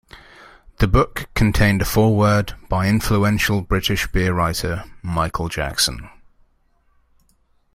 The 0.79 0.87
book 0.87 1.27
contained 1.35 1.83
a 1.83 1.85
foreword 1.85 2.55
by 2.67 2.87
influential 2.87 3.61
British 3.61 4.07
beer 4.11 4.33
writer 4.33 4.85
Michael 5.03 5.47
Jackson. 5.47 6.09